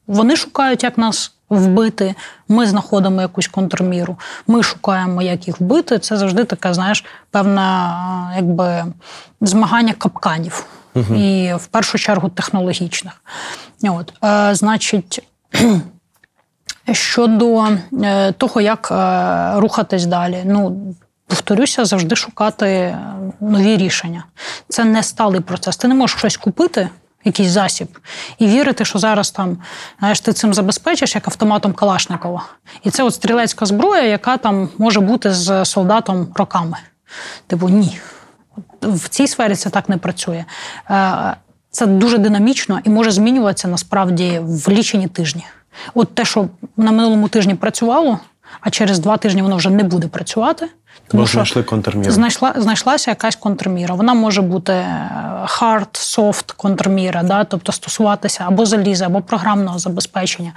[0.07, 2.15] вони шукають, як нас вбити.
[2.49, 4.17] Ми знаходимо якусь контрміру.
[4.47, 5.99] Ми шукаємо, як їх вбити.
[5.99, 7.93] Це завжди таке, знаєш, певне
[8.37, 8.85] якби
[9.41, 10.65] змагання капканів.
[10.95, 13.13] І в першу чергу технологічних.
[13.83, 15.23] От, е, значить,
[16.93, 17.69] щодо
[18.03, 20.95] е, того, як е, рухатись далі, ну.
[21.27, 22.97] Повторюся, завжди шукати
[23.41, 24.25] нові рішення.
[24.69, 25.77] Це не сталий процес.
[25.77, 26.89] Ти не можеш щось купити,
[27.25, 27.99] якийсь засіб,
[28.39, 29.59] і вірити, що зараз там
[29.99, 32.45] знаєш, ти цим забезпечиш як автоматом Калашникова.
[32.85, 36.77] І це от стрілецька зброя, яка там може бути з солдатом роками.
[37.47, 38.01] Типу, ні.
[38.83, 40.45] В цій сфері це так не працює.
[40.91, 41.37] Е,
[41.71, 45.45] Це дуже динамічно і може змінюватися насправді в лічені тижні.
[45.95, 48.19] От те, що на минулому тижні працювало,
[48.61, 50.69] а через два тижні воно вже не буде працювати.
[51.13, 52.13] Бо знайшли контрміру.
[52.13, 53.95] Знайшла, знайшлася якась контрміра.
[53.95, 55.11] Вона може бути е,
[55.47, 57.45] hard, soft контрміра, да?
[57.45, 60.53] тобто стосуватися або заліза, або програмного забезпечення.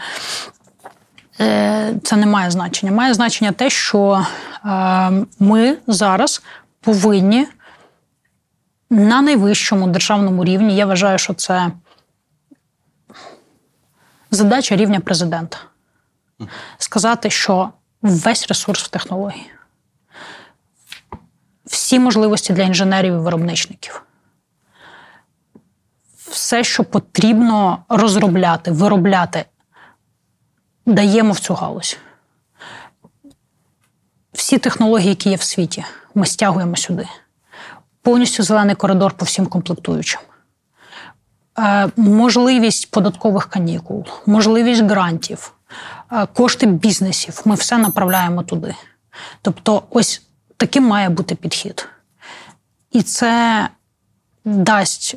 [1.39, 2.91] Е, Це не має значення.
[2.91, 4.25] Має значення те, що
[5.39, 6.41] ми зараз
[6.81, 7.47] повинні
[8.93, 11.71] на найвищому державному рівні, я вважаю, що це
[14.31, 15.57] задача рівня президента.
[16.77, 17.69] Сказати, що
[18.01, 19.51] весь ресурс в технології,
[21.65, 24.03] всі можливості для інженерів і виробничників,
[26.15, 29.45] все, що потрібно розробляти, виробляти,
[30.85, 31.97] даємо в цю галузь.
[34.33, 37.07] Всі технології, які є в світі, ми стягуємо сюди.
[38.03, 40.21] Повністю зелений коридор по всім комплектуючим.
[41.59, 45.53] Е, можливість податкових канікул, можливість грантів,
[46.11, 47.41] е, кошти бізнесів.
[47.45, 48.75] Ми все направляємо туди.
[49.41, 50.21] Тобто, ось
[50.57, 51.87] таким має бути підхід.
[52.91, 53.69] І це
[54.45, 55.15] дасть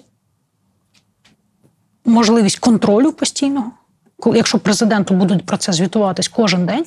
[2.04, 3.70] можливість контролю постійного.
[4.34, 6.84] Якщо президенту будуть про це звітуватись кожен день,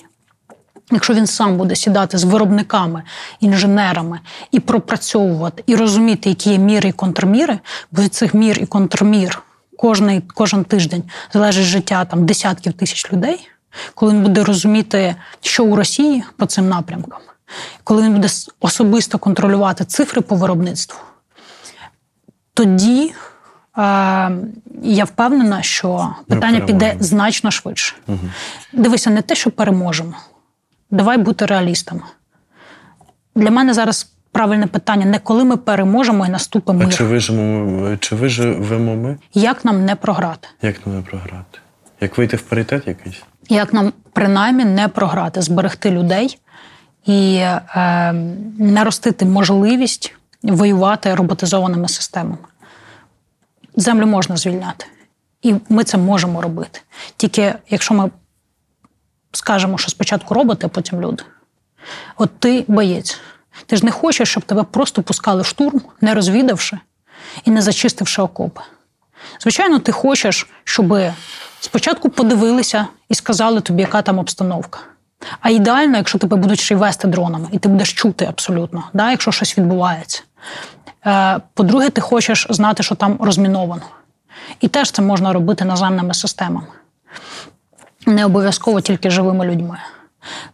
[0.91, 3.03] якщо він сам буде сідати з виробниками,
[3.39, 4.19] інженерами
[4.51, 7.59] і пропрацьовувати, і розуміти, які є міри і контрміри,
[7.91, 9.41] бо від цих мір і контрмір
[9.77, 13.49] кожний, кожен тиждень залежить життя там, десятків тисяч людей,
[13.95, 17.19] коли він буде розуміти, що у Росії по цим напрямкам,
[17.83, 18.27] коли він буде
[18.59, 20.99] особисто контролювати цифри по виробництву,
[22.53, 23.13] тоді
[23.77, 24.31] е,
[24.83, 27.95] я впевнена, що питання піде значно швидше.
[28.73, 30.13] Дивися, не те, що переможемо.
[30.91, 32.01] Давай бути реалістами.
[33.35, 38.15] Для мене зараз правильне питання не коли ми переможемо і наступимо А чи виживемо, чи
[38.15, 39.17] виживемо ми?
[39.33, 40.47] Як нам не програти?
[40.61, 41.59] Як нам не програти?
[42.01, 43.23] Як вийти в паритет якийсь?
[43.49, 46.39] Як нам принаймні не програти, зберегти людей
[47.05, 48.13] і е,
[48.59, 52.37] наростити можливість воювати роботизованими системами?
[53.75, 54.85] Землю можна звільняти.
[55.41, 56.79] І ми це можемо робити.
[57.17, 58.09] Тільки якщо ми
[59.31, 61.23] скажемо, що спочатку роботи, а потім люди.
[62.17, 63.19] От ти боєць.
[63.65, 66.79] Ти ж не хочеш, щоб тебе просто пускали в штурм, не розвідавши
[67.45, 68.61] і не зачистивши окопи.
[69.41, 70.97] Звичайно, ти хочеш, щоб
[71.59, 74.79] спочатку подивилися і сказали тобі, яка там обстановка.
[75.39, 79.11] А ідеально, якщо тебе будуть ще й вести дронами, і ти будеш чути абсолютно, да,
[79.11, 80.23] якщо щось відбувається.
[81.05, 83.81] Е, По-друге, ти хочеш знати, що там розміновано.
[84.61, 86.67] І теж це можна робити наземними системами.
[88.09, 89.77] Не обов'язково тільки живими людьми.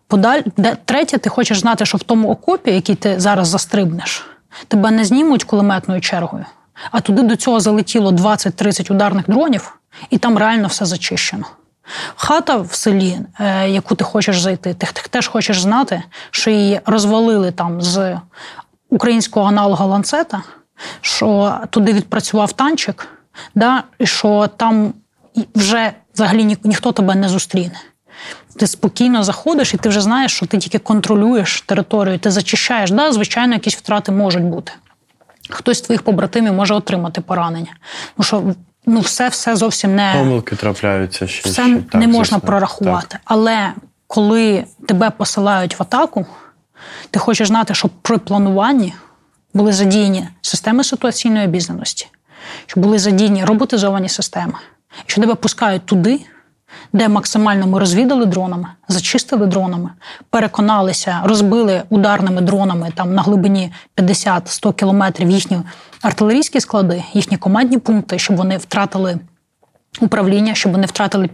[0.07, 0.41] Подаль...
[0.57, 4.25] де- Третє, ти хочеш знати, що в тому окопі, який ти зараз застрибнеш,
[4.67, 6.45] тебе не знімуть кулеметною чергою,
[6.91, 9.77] а туди до цього залетіло 20-30 ударних дронів,
[10.09, 11.45] і там реально все зачищено.
[12.15, 17.51] Хата в селі, е, яку ти хочеш зайти, ти теж хочеш знати, що її розвалили
[17.51, 18.17] там з
[18.89, 20.43] українського аналога ланцета,
[21.01, 23.07] що туди відпрацював танчик,
[23.55, 24.93] да, і що там
[25.55, 27.79] вже взагалі ні, ніхто тебе не зустріне.
[28.59, 32.91] Ти спокійно заходиш, і ти вже знаєш, що ти тільки контролюєш територію, ти зачищаєш.
[32.91, 34.71] Да, Звичайно, якісь втрати можуть бути.
[35.49, 37.75] Хтось з твоїх побратимів може отримати поранення.
[38.15, 38.55] Тому що
[38.85, 41.49] ну, все все зовсім не помилки трапляються ще.
[41.49, 41.75] Все ще.
[41.75, 42.39] Так, не можна звісно.
[42.39, 43.07] прорахувати.
[43.09, 43.21] Так.
[43.25, 43.73] Але
[44.07, 46.25] коли тебе посилають в атаку,
[47.11, 48.93] ти хочеш знати, щоб при плануванні
[49.53, 52.07] були задіяні системи ситуаційної обізнаності,
[52.65, 54.53] щоб були задіяні роботизовані системи,
[55.05, 56.25] що тебе пускають туди
[56.93, 59.89] де максимально ми розвідали дронами, зачистили дронами,
[60.29, 65.61] переконалися, розбили ударними дронами там на глибині 50-100 кілометрів їхні
[66.01, 69.19] артилерійські склади, їхні командні пункти, щоб вони втратили.
[69.99, 71.29] Управління, щоб вони втратили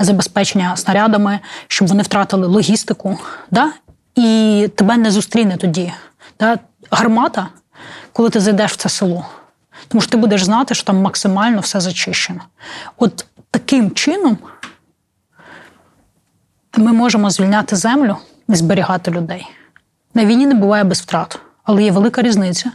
[0.00, 1.38] забезпечення снарядами,
[1.68, 3.18] щоб вони втратили логістику,
[3.50, 3.72] да?
[4.14, 5.92] і тебе не зустріне тоді.
[6.40, 6.58] Да?
[6.90, 7.48] Гармата,
[8.12, 9.26] коли ти зайдеш в це село.
[9.88, 12.40] Тому що ти будеш знати, що там максимально все зачищено.
[12.96, 14.38] От таким чином
[16.76, 18.16] ми можемо звільняти землю
[18.48, 19.46] і зберігати людей.
[20.14, 22.72] На війні не буває без втрат, але є велика різниця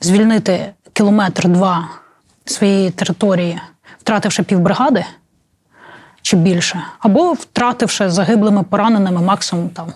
[0.00, 1.88] звільнити кілометр-два
[2.44, 3.60] своєї території,
[3.98, 5.04] втративши півбригади
[6.22, 9.92] чи більше, або втративши загиблими пораненими максимум там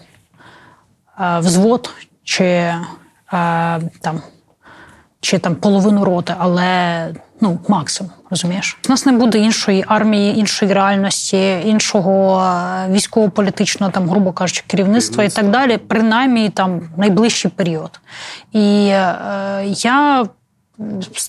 [1.21, 1.91] е, взвод
[2.25, 2.79] чи е,
[4.01, 4.23] там
[5.21, 7.09] чи там половину роти, але
[7.41, 8.79] ну максимум, розумієш?
[8.89, 15.25] У нас не буде іншої армії, іншої реальності, іншого е, військово-політичного, там, грубо кажучи, керівництва
[15.25, 18.01] і так далі, принаймні там найближчий період.
[18.53, 20.27] І е, я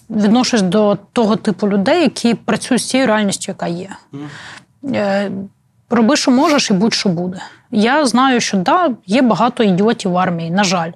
[0.10, 3.90] відношусь до того типу людей, які працюють з цією реальністю, яка є.
[4.86, 5.32] Е,
[5.90, 7.42] Роби, що можеш, і будь-що буде.
[7.72, 10.92] Я знаю, що да, є багато ідіотів в армії, на жаль.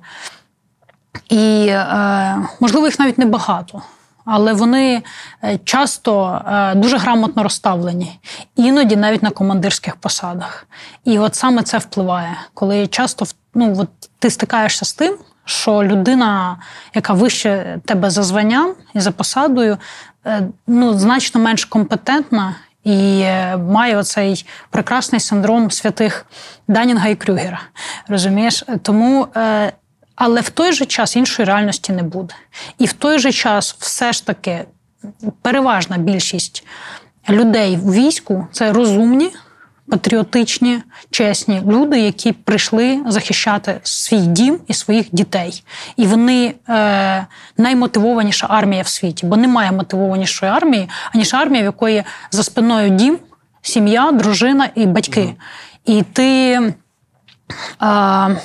[1.30, 3.82] І, е, можливо, їх навіть небагато,
[4.26, 5.03] але вони
[5.43, 8.20] е, часто е, дуже грамотно розставлені,
[8.55, 10.68] іноді навіть на командирських посадах.
[11.05, 13.89] І от саме це впливає, коли часто ну, от
[14.20, 16.57] ти стикаєшся з тим, що людина,
[16.93, 19.78] яка вище тебе за званням і за посадою,
[20.68, 22.55] ну, значно менш компетентна.
[22.84, 23.26] І
[23.57, 26.26] має оцей прекрасний синдром святих
[26.68, 27.61] Данінга і Крюгера.
[28.07, 28.63] Розумієш?
[28.82, 29.28] Тому
[30.16, 32.36] але в той же час іншої реальності не буде.
[32.78, 34.66] І в той же час, все ж таки,
[35.41, 36.66] переважна більшість
[37.30, 39.32] людей в війську це розумні,
[39.89, 45.63] патріотичні, чесні люди, які прийшли захищати свій дім і своїх дітей.
[45.97, 47.26] І вони е,
[47.57, 53.18] наймотивованіша армія в світі, бо немає мотивованішої армії, аніж армія, в якої за спиною дім,
[53.61, 55.22] сім'я, дружина і батьки.
[55.22, 55.36] Mm.
[55.86, 56.53] І ти.
[57.82, 58.36] Е,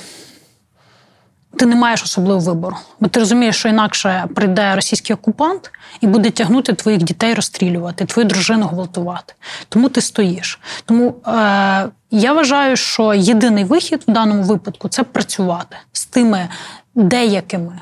[1.57, 5.71] ти не маєш особливого вибору, бо ти розумієш, що інакше прийде російський окупант
[6.01, 9.33] і буде тягнути твоїх дітей розстрілювати, твою дружину гвалтувати.
[9.69, 10.59] Тому ти стоїш.
[10.85, 16.49] Тому е, я вважаю, що єдиний вихід в даному випадку це працювати з тими
[16.95, 17.79] деякими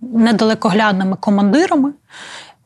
[0.00, 1.92] недалекоглядними командирами.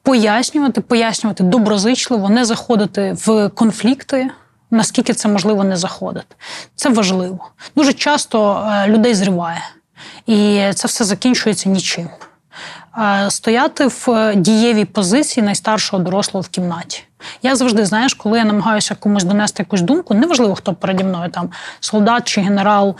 [0.02, 4.30] Пояснювати, пояснювати доброзичливо, не заходити в конфлікти,
[4.70, 6.36] наскільки це можливо не заходити.
[6.74, 7.38] Це важливо.
[7.76, 9.60] Дуже часто е, людей зриває.
[10.26, 12.08] І це все закінчується нічим.
[13.28, 17.02] Стояти в дієвій позиції найстаршого дорослого в кімнаті.
[17.42, 21.50] Я завжди, знаєш, коли я намагаюся комусь донести якусь думку, неважливо, хто переді мною там
[21.80, 22.96] солдат чи генерал,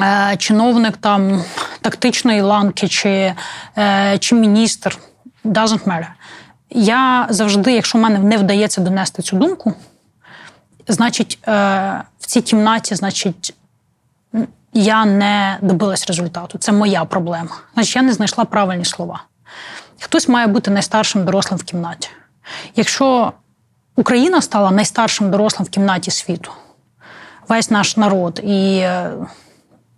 [0.00, 1.44] е, чиновник там
[1.80, 3.34] тактичної ланки, чи,
[3.78, 4.98] е, чи міністр,
[5.44, 6.06] doesn't matter.
[6.70, 9.74] Я завжди, якщо мене не вдається донести цю думку,
[10.88, 11.52] значить, е,
[12.20, 13.54] в цій кімнаті, значить,
[14.72, 16.58] я не добилась результату.
[16.58, 17.50] Це моя проблема.
[17.74, 19.22] Значить, я не знайшла правильні слова.
[20.00, 22.08] Хтось має бути найстаршим дорослим в кімнаті.
[22.76, 23.32] Якщо
[23.96, 26.50] Україна стала найстаршим дорослим в кімнаті світу,
[27.48, 29.10] весь наш народ, і е,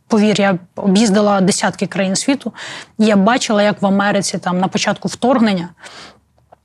[0.09, 2.53] повір, я об'їздила десятки країн світу,
[2.99, 5.69] я бачила, як в Америці там на початку вторгнення.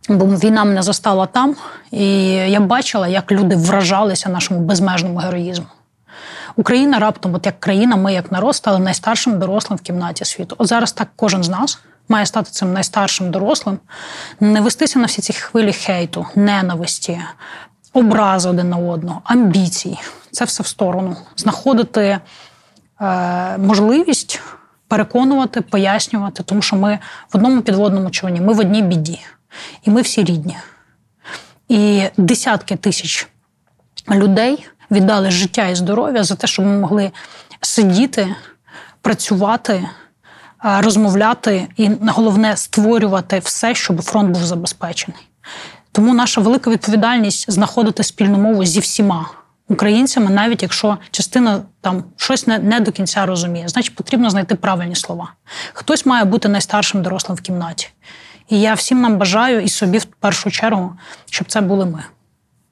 [0.10, 1.56] Бо війна мене застала там,
[1.92, 5.66] і я бачила, як люди вражалися нашому безмежному героїзму.
[6.56, 10.56] Україна раптом, от як країна, ми як народ, стали найстаршим дорослим в кімнаті світу.
[10.58, 11.80] От зараз так кожен з нас
[12.10, 13.80] має стати цим найстаршим дорослим,
[14.40, 17.20] не вестися на всі ці хвилі хейту, ненависті,
[17.94, 19.98] образи один на одного, амбіцій.
[20.32, 21.18] Це все в сторону.
[21.36, 22.20] Знаходити
[23.02, 24.42] е, можливість
[24.88, 27.00] переконувати, пояснювати, тому що ми
[27.34, 29.20] в одному підводному човні, ми в одній біді,
[29.84, 30.58] і ми всі рідні.
[31.68, 33.28] І десятки тисяч
[34.12, 37.12] людей віддали життя і здоров'я за те, щоб ми могли
[37.62, 38.36] сидіти,
[39.02, 45.22] працювати, е, розмовляти і головне створювати все, щоб фронт був забезпечений.
[45.92, 49.30] Тому наша велика відповідальність знаходити спільну мову зі всіма
[49.70, 53.68] українцями, навіть якщо частина там щось не, не до кінця розуміє.
[53.68, 55.34] Значить, потрібно знайти правильні слова.
[55.74, 57.90] Хтось має бути найстаршим дорослим в кімнаті.
[58.50, 60.94] І я всім нам бажаю і собі в першу чергу,
[61.30, 62.04] щоб це були ми.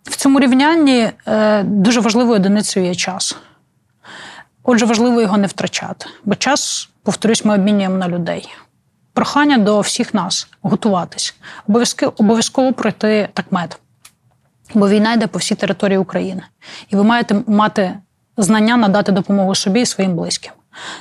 [0.10, 3.38] В цьому рівнянні е, дуже важливою одиницею є час.
[4.64, 8.50] Отже, важливо його не втрачати, бо час, повторюсь, ми обмінюємо на людей.
[9.14, 11.36] Прохання до всіх нас готуватись,
[11.68, 13.80] обов'язково, обов'язково пройти такмет,
[14.74, 16.42] бо війна йде по всій території України.
[16.90, 17.98] І ви маєте мати
[18.38, 20.54] знання надати допомогу собі і своїм близьким.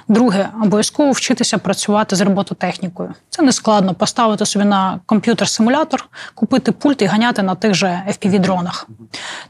[0.08, 3.14] Друге, обов'язково вчитися працювати з робототехнікою.
[3.30, 8.02] Це не складно поставити собі на комп'ютер симулятор, купити пульт і ганяти на тих же
[8.08, 8.86] FPV-дронах.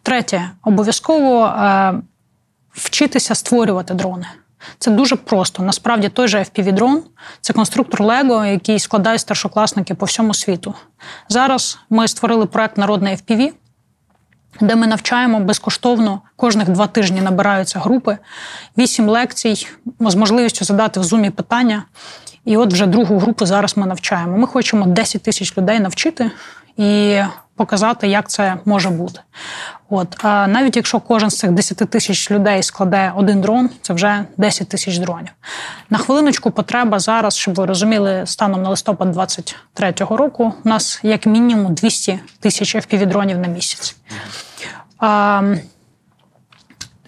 [0.02, 1.94] Третє, обов'язково е,
[2.72, 4.26] вчитися створювати дрони.
[4.78, 5.62] Це дуже просто.
[5.62, 7.00] Насправді той же FPV-дрон–
[7.40, 10.74] це конструктор Lego, який складають старшокласники по всьому світу.
[11.28, 13.52] Зараз ми створили проект Народний FPV,
[14.60, 16.20] де ми навчаємо безкоштовно.
[16.36, 18.18] Кожних два тижні набираються групи,
[18.78, 19.66] вісім лекцій
[20.00, 21.82] з можливістю задати в зумі питання.
[22.44, 24.38] І от вже другу групу зараз ми навчаємо.
[24.38, 26.30] Ми хочемо 10 тисяч людей навчити
[26.76, 27.18] і
[27.56, 29.20] показати, як це може бути.
[29.90, 34.24] От а навіть якщо кожен з цих 10 тисяч людей складе один дрон, це вже
[34.36, 35.30] 10 тисяч дронів.
[35.90, 41.26] На хвилиночку потреба зараз, щоб ви розуміли, станом на листопад 23-го року у нас як
[41.26, 43.96] мінімум 200 тисяч FPV-дронів на місяць.
[44.98, 45.42] А,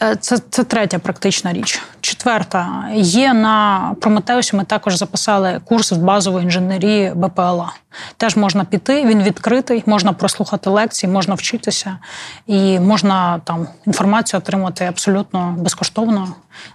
[0.02, 1.82] Е, Це, це третя практична річ.
[2.18, 4.56] Четверта є на Прометеусі.
[4.56, 7.72] Ми також записали курс з базової інженерії БПЛА.
[8.16, 9.04] Теж можна піти.
[9.06, 11.98] Він відкритий, можна прослухати лекції, можна вчитися
[12.46, 16.28] і можна там інформацію отримати абсолютно безкоштовно,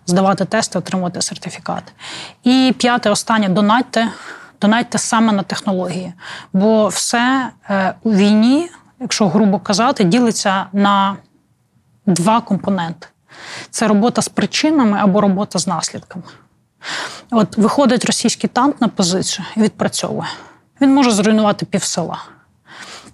[0.06, 1.84] здавати тести, отримувати сертифікат.
[2.44, 4.08] І п'яте, останнє донатьте.
[4.62, 6.14] Донатьте саме на технології,
[6.54, 8.70] бо все е, у війні,
[9.00, 11.16] якщо грубо казати, ділиться на
[12.06, 13.08] два компоненти:
[13.70, 16.26] це робота з причинами або робота з наслідками.
[17.32, 20.30] От виходить російський танк на позицію і відпрацьовує.
[20.82, 22.24] Він може зруйнувати пів села.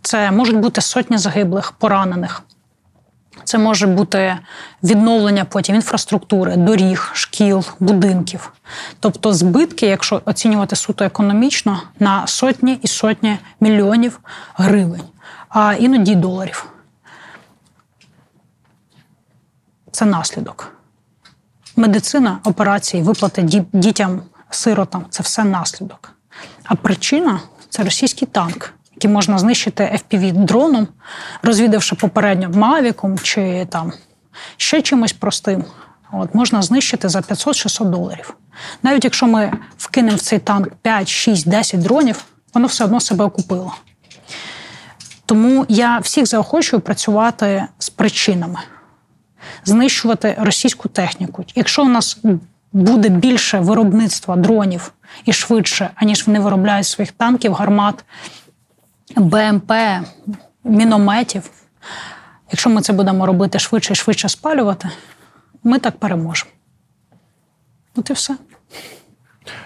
[0.02, 2.44] Це можуть бути сотні загиблих, поранених.
[3.44, 4.38] Це може бути
[4.84, 8.54] відновлення потім інфраструктури, доріг, шкіл, будинків.
[9.00, 14.20] Тобто збитки, якщо оцінювати суто економічно, на сотні і сотні мільйонів
[14.56, 15.04] гривень,
[15.50, 16.66] а іноді доларів.
[20.00, 20.72] Це наслідок.
[21.76, 26.12] Медицина, операції, виплати ді- дітям, сиротам це все наслідок.
[26.64, 27.39] А причина
[27.70, 30.88] це російський танк, який можна знищити FPV-дроном,
[31.41, 33.93] розвідавши попередньо мавіком чи там
[34.58, 35.64] ще чимось простим.
[36.12, 38.34] От, можна знищити за 500-600 доларів.
[38.84, 42.24] Навіть якщо ми вкинемо в цей танк 5, 6, 10 дронів,
[42.54, 43.76] воно все одно себе окупило.
[45.26, 48.60] Тому я всіх заохочую працювати з причинами
[49.66, 51.45] знищувати російську техніку.
[51.56, 52.18] Якщо у нас
[52.74, 54.91] буде більше виробництва дронів
[55.26, 58.06] і швидше, аніж вони виробляють своїх танків, гармат,
[59.16, 59.72] БМП,
[60.64, 61.50] мінометів.
[62.52, 64.89] Якщо ми це будемо робити швидше і швидше спалювати,
[65.64, 66.52] ми так переможемо.
[67.95, 68.36] От і все.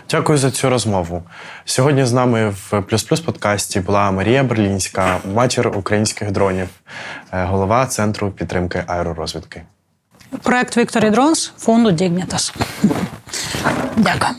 [0.10, 1.24] Дякую за цю розмову.
[1.66, 6.70] Сьогодні з нами в Плюс Плюс подкасті була Марія Берлінська, матір українських дронів,
[7.32, 9.62] е, голова центру підтримки аеророзвідки.
[10.43, 12.53] Проект Victory Drones фонду Dignitas.
[13.97, 14.37] Дякую.